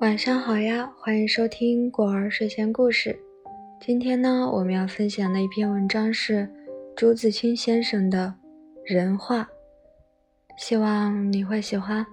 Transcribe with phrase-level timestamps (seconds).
[0.00, 3.18] 晚上好呀，欢迎收听果儿睡前故事。
[3.80, 6.48] 今天呢，我们要分享的一篇文章是
[6.94, 8.32] 朱自清先生的
[8.94, 9.42] 《人话》，
[10.56, 12.06] 希望你会喜欢。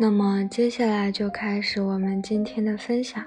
[0.00, 3.24] 那么接下来就开始我们今天的分享。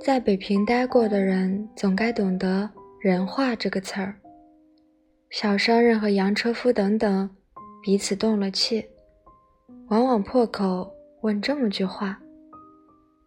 [0.00, 2.70] 在北平待过的人，总该懂得
[3.02, 4.14] “人话”这个词儿。
[5.30, 7.28] 小商人和洋车夫等等。
[7.84, 8.82] 彼此动了气，
[9.88, 12.18] 往往破口问这么句话：“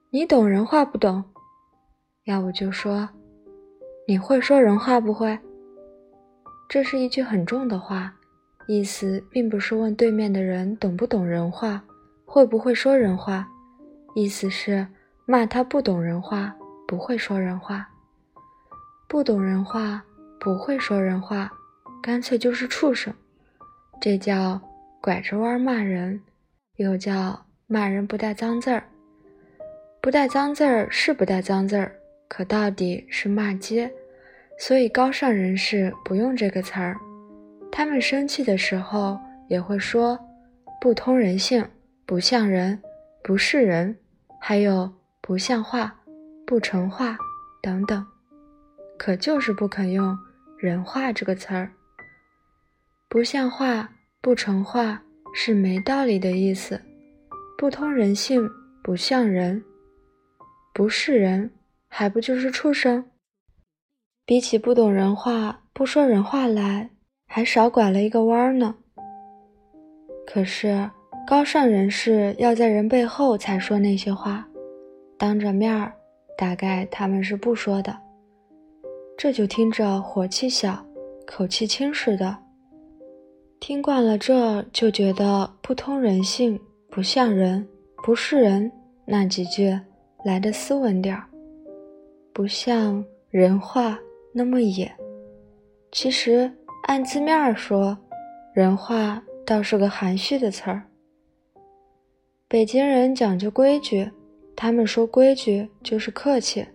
[0.09, 1.23] 你懂人话不懂？”
[2.25, 3.07] 要不就说
[4.09, 5.37] ：“你会说人话不会？”
[6.67, 8.11] 这是一句很重的话，
[8.67, 11.83] 意思并不是问对面的人懂不懂人话，
[12.25, 13.47] 会不会说人话，
[14.15, 14.87] 意思是
[15.27, 16.51] 骂他不懂人话，
[16.87, 17.87] 不会说人话。
[19.07, 20.03] 不懂人话，
[20.39, 21.51] 不会说人话，
[22.01, 23.13] 干脆就是畜生。
[23.99, 24.59] 这叫
[25.01, 26.21] 拐着弯骂人，
[26.75, 28.83] 又叫骂人不带脏字儿。
[30.01, 31.91] 不带脏字儿是不带脏字儿，
[32.27, 33.91] 可到底是骂街，
[34.59, 36.95] 所以高尚人士不用这个词儿。
[37.71, 40.17] 他们生气的时候也会说
[40.79, 41.67] 不通人性、
[42.05, 42.81] 不像人、
[43.23, 43.97] 不是人，
[44.39, 44.89] 还有
[45.21, 45.93] 不像话、
[46.45, 47.17] 不成话
[47.61, 48.05] 等等，
[48.97, 50.17] 可就是不肯用
[50.57, 51.71] 人话这个词儿。
[53.17, 53.89] 不像话、
[54.21, 55.01] 不成话
[55.33, 56.79] 是没道理的意思，
[57.57, 58.47] 不通人性、
[58.83, 59.59] 不像人、
[60.71, 61.49] 不是人，
[61.89, 63.03] 还不就是畜生？
[64.23, 66.91] 比起不懂人话、不说人话来，
[67.25, 68.75] 还少拐了一个弯儿呢。
[70.27, 70.87] 可是
[71.27, 74.47] 高尚人士要在人背后才说那些话，
[75.17, 75.91] 当着面儿，
[76.37, 77.97] 大概他们是不说的。
[79.17, 80.85] 这就听着火气小、
[81.25, 82.43] 口气轻似的。
[83.59, 86.59] 听惯了这就觉得不通人性、
[86.89, 87.67] 不像人、
[88.03, 88.71] 不是人
[89.05, 89.77] 那几句
[90.23, 91.23] 来的斯文点儿，
[92.31, 93.99] 不像人话
[94.31, 94.89] 那么野。
[95.91, 96.49] 其实
[96.83, 97.97] 按字面儿说，
[98.53, 100.83] 人话倒是个含蓄的词儿。
[102.47, 104.09] 北京人讲究规矩，
[104.55, 106.65] 他们说规矩就是客气。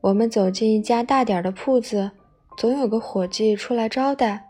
[0.00, 2.10] 我们走进一家大点儿的铺子，
[2.56, 4.46] 总有个伙计出来招待。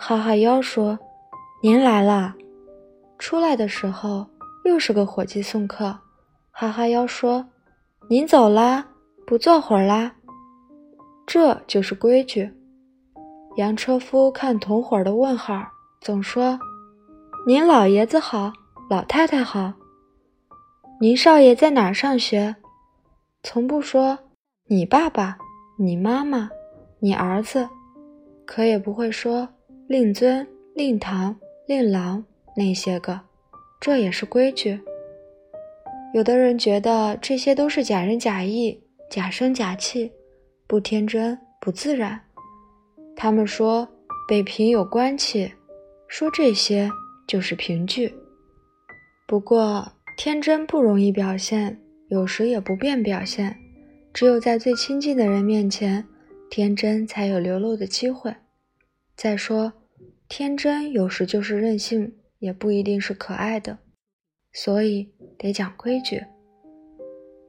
[0.00, 0.96] 哈哈腰说
[1.60, 2.34] ：“您来了。”
[3.18, 4.24] 出来的时候
[4.64, 5.98] 又是个伙计送客。
[6.52, 7.44] 哈哈腰说
[8.08, 8.86] ：“您走啦，
[9.26, 10.14] 不坐会儿啦。”
[11.26, 12.48] 这就是规矩。
[13.56, 15.66] 洋车夫看同伙的问号，
[16.00, 16.58] 总说
[17.44, 18.52] ：“您老爷子好，
[18.88, 19.72] 老太太好。”
[21.00, 22.54] 您少爷在哪儿上学？
[23.42, 24.16] 从不说
[24.68, 25.36] 你爸爸、
[25.76, 26.48] 你妈妈、
[27.00, 27.68] 你儿子，
[28.46, 29.48] 可也不会说。
[29.88, 31.34] 令尊、令堂、
[31.66, 32.22] 令郎
[32.54, 33.18] 那些个，
[33.80, 34.78] 这也是规矩。
[36.12, 38.78] 有的人觉得这些都是假仁假义、
[39.10, 40.12] 假声假气，
[40.66, 42.20] 不天真、不自然。
[43.16, 43.88] 他们说
[44.28, 45.50] 北平有官气，
[46.06, 46.90] 说这些
[47.26, 48.14] 就是凭据。
[49.26, 53.56] 不过天真不容易表现，有时也不便表现。
[54.12, 56.06] 只有在最亲近的人面前，
[56.50, 58.34] 天真才有流露的机会。
[59.18, 59.72] 再说。
[60.28, 63.78] 天真有时就是任性，也不一定是可爱的，
[64.52, 66.24] 所以得讲规矩。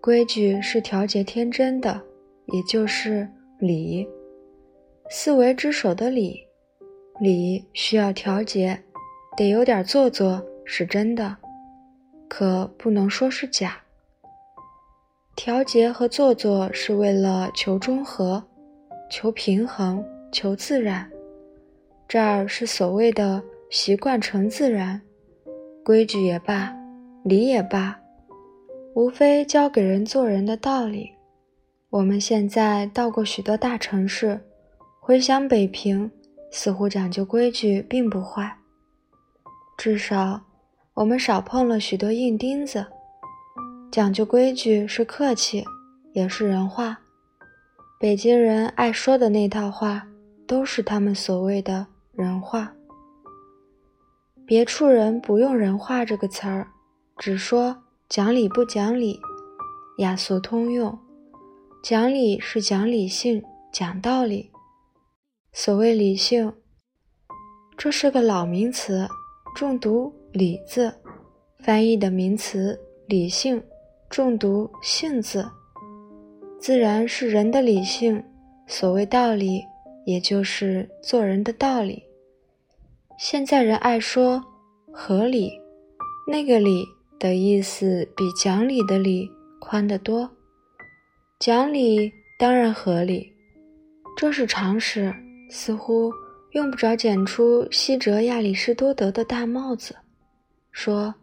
[0.01, 2.01] 规矩是调节天真的，
[2.47, 3.29] 也就是
[3.59, 4.07] 礼。
[5.11, 6.39] 四维之首的礼，
[7.19, 8.81] 礼需要调节，
[9.37, 11.37] 得有点做作是真的，
[12.27, 13.83] 可不能说是假。
[15.35, 18.43] 调节和做作是为了求中和、
[19.11, 21.07] 求平衡、求自然。
[22.09, 23.39] 这儿是所谓的
[23.69, 24.99] 习惯成自然，
[25.85, 26.75] 规矩也罢，
[27.23, 27.99] 礼也罢，
[28.95, 31.11] 无非教给人做人的道理。
[31.91, 34.41] 我们现在到过许多大城市，
[34.99, 36.09] 回想北平，
[36.49, 38.57] 似乎讲究规矩并不坏。
[39.77, 40.41] 至少
[40.95, 42.83] 我们少碰了许多硬钉子。
[43.91, 45.63] 讲究规矩是客气，
[46.13, 46.99] 也是人话。
[47.99, 50.07] 北京人爱说的那套话，
[50.47, 51.85] 都是他们所谓的。
[52.19, 52.69] 人话，
[54.45, 56.67] 别处人不用“人话”这个词儿，
[57.17, 57.73] 只说
[58.09, 59.17] 讲理不讲理，
[59.99, 60.99] 雅俗通用。
[61.81, 64.51] 讲理是讲理性、讲道理。
[65.53, 66.53] 所谓理性，
[67.77, 69.07] 这是个老名词，
[69.55, 70.93] 重读“理”字，
[71.59, 72.77] 翻译的名词
[73.07, 73.63] “理性”，
[74.11, 75.49] 重读“性”字，
[76.59, 78.21] 自然是人的理性。
[78.67, 79.63] 所谓道理，
[80.05, 82.03] 也就是做人的道理。
[83.19, 84.41] 现在人爱说
[84.93, 85.51] 合理，
[86.25, 86.85] 那个理
[87.19, 89.29] 的意思比讲理的理
[89.59, 90.31] 宽得多。
[91.37, 93.29] 讲理当然合理，
[94.15, 95.13] 这是常识，
[95.49, 96.13] 似乎
[96.53, 99.93] 用不着剪出西哲亚里士多德的大帽子，
[100.71, 101.13] 说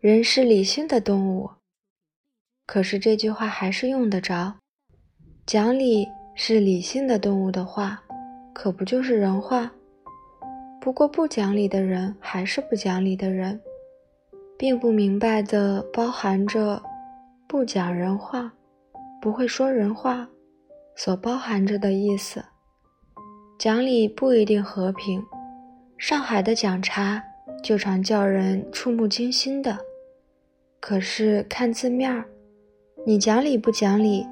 [0.00, 1.48] 人是理性的动物。
[2.66, 4.52] 可是这句话还是用得着。
[5.46, 6.04] 讲理
[6.34, 8.02] 是理性的动物的话，
[8.52, 9.70] 可不就是人话？
[10.80, 13.60] 不过不讲理的人还是不讲理的人，
[14.56, 16.82] 并不明白的包含着
[17.46, 18.52] 不讲人话。
[19.20, 20.28] 不会说人话，
[20.94, 22.44] 所包含着的意思。
[23.58, 25.20] 讲理不一定和平。
[25.96, 27.20] 上海的讲茶
[27.60, 29.76] 就常叫人触目惊心的。
[30.78, 32.24] 可是看字面儿，
[33.04, 34.24] 你讲理不讲理，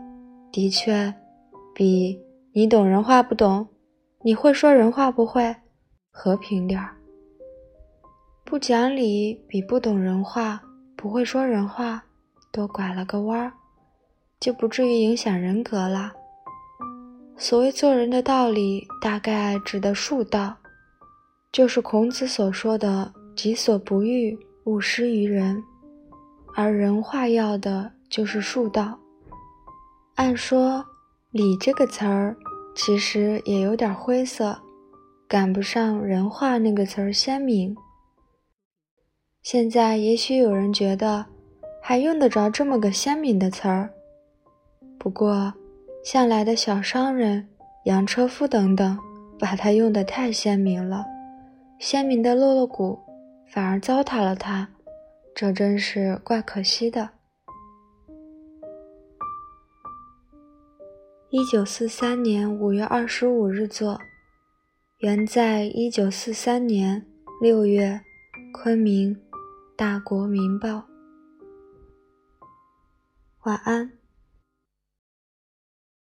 [0.52, 1.12] 的确
[1.75, 2.22] 比
[2.52, 3.66] 你懂人话不懂，
[4.22, 5.56] 你会说人话不会
[6.18, 6.96] 和平点儿。
[8.42, 10.62] 不讲理比不懂人话、
[10.96, 12.02] 不会说人话
[12.50, 13.52] 多拐了个弯儿。
[14.38, 16.12] 就不至于影响人格了。
[17.36, 20.54] 所谓做人的道理，大概指的术道，
[21.52, 25.62] 就是孔子所说的“己所不欲，勿施于人”。
[26.54, 28.98] 而人话要的就是术道。
[30.16, 30.84] 按说
[31.32, 32.36] “礼”这个词儿
[32.74, 34.58] 其实也有点灰色，
[35.28, 37.76] 赶不上“人话”那个词儿鲜明。
[39.43, 41.26] 现在也许有人觉得，
[41.82, 43.90] 还用得着这么个鲜明的词儿？
[44.99, 45.52] 不过，
[46.05, 47.49] 向来的小商人、
[47.84, 48.99] 洋车夫等等，
[49.38, 51.05] 把它用得太鲜明了，
[51.81, 52.99] 鲜明的落了骨，
[53.49, 54.69] 反而糟蹋了它，
[55.34, 57.11] 这真是怪可惜的。
[61.31, 64.00] 一九四三年五月二十五日作，
[65.06, 67.06] 原在一九四三年
[67.41, 68.00] 六月，
[68.53, 69.14] 昆明
[69.76, 70.69] 《大国民报》。
[73.44, 73.95] 晚安。